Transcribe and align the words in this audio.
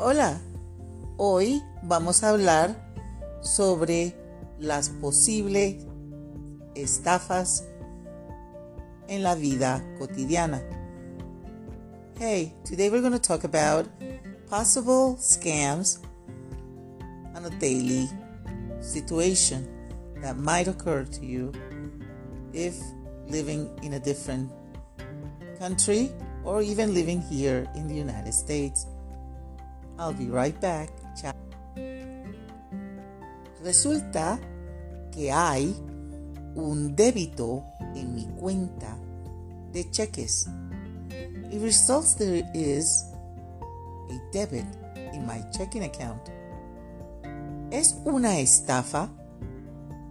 Hola, 0.00 0.40
hoy 1.16 1.60
vamos 1.82 2.22
a 2.22 2.28
hablar 2.28 2.76
sobre 3.42 4.14
las 4.60 4.90
posibles 4.90 5.84
estafas 6.76 7.64
en 9.08 9.24
la 9.24 9.34
vida 9.34 9.84
cotidiana. 9.98 10.62
Hey, 12.16 12.54
today 12.64 12.90
we're 12.90 13.00
going 13.00 13.12
to 13.12 13.18
talk 13.18 13.42
about 13.42 13.88
possible 14.48 15.16
scams 15.16 15.98
on 17.34 17.44
a 17.46 17.50
daily 17.58 18.08
situation 18.80 19.66
that 20.22 20.36
might 20.36 20.68
occur 20.68 21.06
to 21.06 21.26
you 21.26 21.50
if 22.52 22.76
living 23.26 23.68
in 23.82 23.94
a 23.94 23.98
different 23.98 24.48
country 25.58 26.12
or 26.44 26.62
even 26.62 26.94
living 26.94 27.20
here 27.20 27.66
in 27.74 27.88
the 27.88 27.94
United 27.96 28.32
States. 28.32 28.86
I'll 29.98 30.14
be 30.14 30.30
right 30.30 30.58
back. 30.60 30.90
Resulta 33.62 34.38
que 35.10 35.32
hay 35.32 35.74
un 36.54 36.94
débito 36.94 37.64
en 37.94 38.14
mi 38.14 38.26
cuenta 38.38 38.96
de 39.72 39.84
cheques. 39.90 40.48
It 41.50 41.60
results 41.60 42.14
there 42.14 42.44
is 42.54 43.04
a 44.10 44.32
debit 44.32 44.66
in 45.12 45.26
my 45.26 45.42
checking 45.50 45.82
account. 45.82 46.22
¿Es 47.70 47.96
una 48.04 48.38
estafa? 48.38 49.10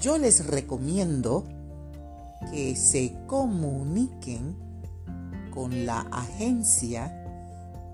yo 0.00 0.18
les 0.18 0.46
recomiendo 0.46 1.44
que 2.50 2.76
se 2.76 3.16
comuniquen 3.26 4.56
con 5.50 5.86
la 5.86 6.00
agencia 6.10 7.10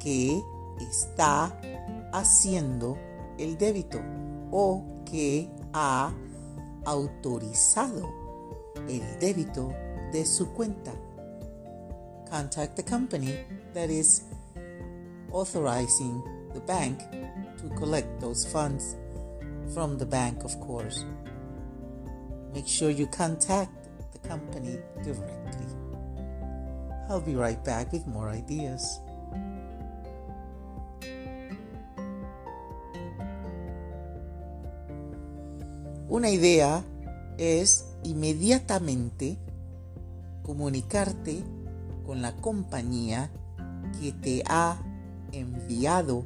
que 0.00 0.42
está 0.80 1.56
haciendo 2.12 2.98
el 3.38 3.56
débito 3.56 4.00
o 4.50 4.82
que 5.04 5.48
ha 5.72 6.12
autorizado 6.84 8.10
el 8.88 9.02
débito 9.20 9.72
de 10.12 10.26
su 10.26 10.48
cuenta. 10.52 10.92
Contact 12.28 12.76
the 12.76 12.82
company 12.82 13.36
that 13.74 13.90
is 13.90 14.22
authorizing 15.32 16.22
the 16.54 16.60
bank 16.60 17.00
to 17.58 17.68
collect 17.76 18.20
those 18.20 18.44
funds 18.44 18.96
from 19.74 19.98
the 19.98 20.06
bank, 20.06 20.44
of 20.44 20.58
course. 20.60 21.04
Make 22.54 22.68
sure 22.68 22.90
you 22.90 23.06
contact 23.06 23.72
the 24.12 24.28
company 24.28 24.78
directly. 25.02 25.66
I'll 27.08 27.20
be 27.20 27.34
right 27.34 27.62
back 27.64 27.92
with 27.92 28.06
more 28.06 28.28
ideas. 28.30 29.00
Una 36.08 36.28
idea 36.28 36.84
es 37.38 37.86
inmediatamente 38.04 39.38
comunicarte 40.42 41.42
con 42.04 42.20
la 42.20 42.32
compañía 42.36 43.30
que 43.98 44.12
te 44.12 44.42
ha 44.46 44.76
enviado 45.32 46.24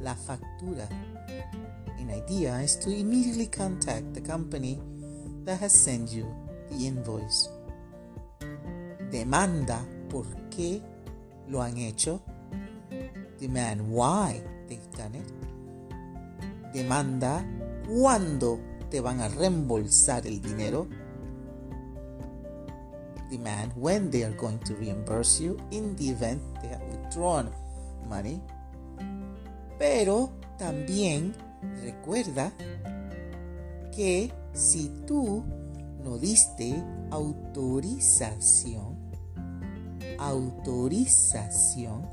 la 0.00 0.14
factura. 0.14 0.88
An 1.98 2.10
idea 2.10 2.60
is 2.60 2.76
to 2.80 2.90
immediately 2.90 3.46
contact 3.46 4.14
the 4.14 4.20
company 4.20 4.78
that 5.44 5.60
has 5.60 5.72
sent 5.72 6.12
you 6.12 6.26
the 6.70 6.86
invoice. 6.86 7.48
Demanda 9.10 9.84
por 10.08 10.26
qué 10.50 10.82
lo 11.48 11.62
han 11.62 11.76
hecho. 11.76 12.20
Demand 13.38 13.80
why 13.88 14.42
they've 14.68 14.90
done 14.96 15.14
it. 15.16 15.26
Demanda 16.72 17.44
cuándo 17.86 18.60
te 18.90 19.00
van 19.00 19.20
a 19.20 19.28
reembolsar 19.28 20.26
el 20.26 20.40
dinero. 20.40 20.88
Demand 23.30 23.72
when 23.76 24.10
they 24.10 24.24
are 24.24 24.36
going 24.36 24.58
to 24.58 24.74
reimburse 24.74 25.40
you 25.40 25.56
in 25.70 25.96
the 25.96 26.10
event 26.10 26.42
they 26.60 26.68
have 26.68 26.82
withdrawn 26.82 27.50
money. 28.08 28.40
Pero 29.78 30.30
también 30.58 31.34
recuerda 31.82 32.52
que 33.90 34.32
si 34.52 34.88
tú 35.06 35.44
no 36.02 36.18
diste 36.18 36.82
autorización, 37.10 38.96
autorización, 40.18 42.06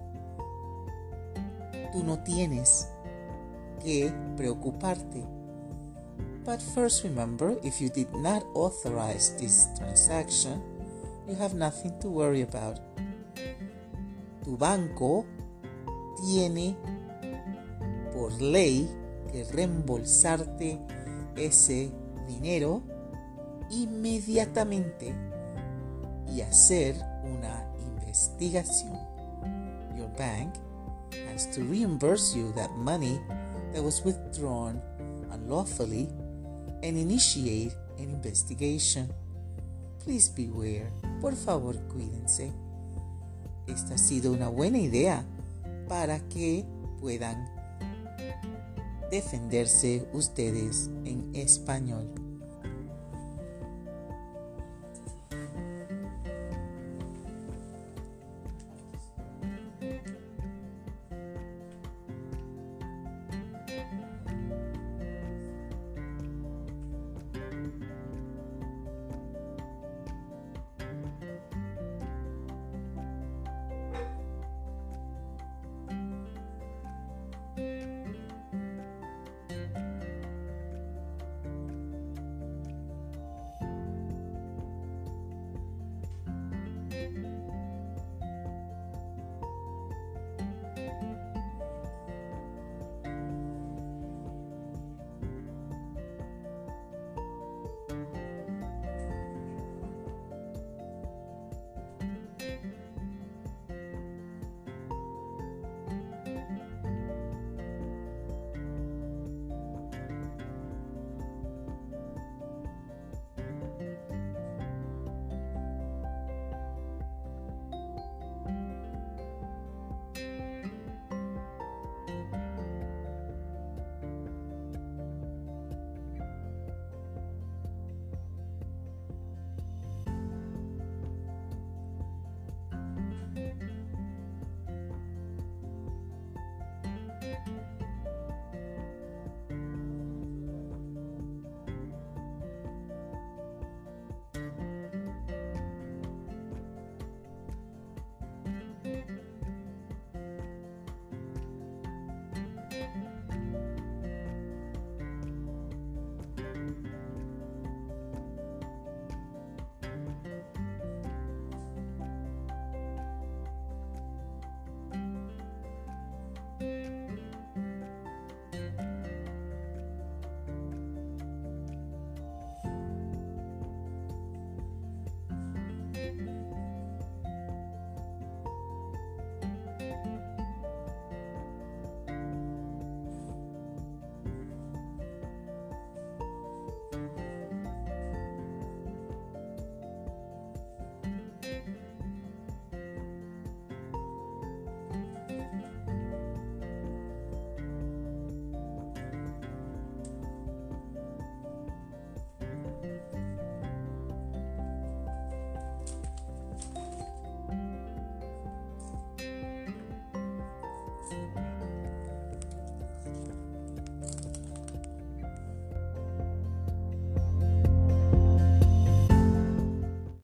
tú 1.91 2.03
no 2.03 2.23
tienes 2.23 2.87
que 3.83 4.13
preocuparte. 4.35 5.25
But 6.45 6.61
first 6.61 7.03
remember, 7.03 7.59
if 7.63 7.79
you 7.79 7.89
did 7.89 8.11
not 8.15 8.43
authorize 8.55 9.35
this 9.37 9.67
transaction, 9.77 10.61
you 11.27 11.35
have 11.35 11.53
nothing 11.53 11.99
to 11.99 12.09
worry 12.09 12.41
about. 12.41 12.79
Tu 14.43 14.57
banco 14.57 15.25
tiene 16.21 16.75
por 18.13 18.31
ley 18.41 18.89
que 19.31 19.43
reembolsarte 19.45 20.79
ese 21.35 21.91
dinero 22.27 22.81
inmediatamente 23.71 25.13
y 26.27 26.41
hacer 26.41 26.95
una 27.23 27.71
investigación. 27.79 28.97
Your 29.97 30.09
bank 30.17 30.55
has 31.31 31.49
to 31.55 31.61
reimburse 31.61 32.35
you 32.35 32.51
that 32.53 32.71
money 32.71 33.19
that 33.73 33.83
was 33.83 34.03
withdrawn 34.03 34.81
unlawfully 35.31 36.09
and 36.83 36.97
initiate 36.97 37.73
an 37.97 38.09
investigation. 38.09 39.09
Please 40.03 40.29
beware. 40.29 40.91
Por 41.21 41.35
favor, 41.35 41.75
cuídense. 41.87 42.51
Esta 43.67 43.95
ha 43.95 43.97
sido 43.97 44.31
una 44.31 44.49
buena 44.49 44.79
idea 44.79 45.23
para 45.89 46.19
que 46.29 46.65
puedan 47.01 47.49
defenderse 49.11 50.07
ustedes 50.13 50.89
en 51.03 51.35
español. 51.35 52.18